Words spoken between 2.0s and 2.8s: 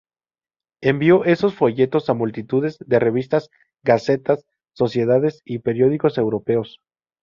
a multitud